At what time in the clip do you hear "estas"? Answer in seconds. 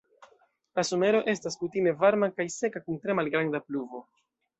1.33-1.59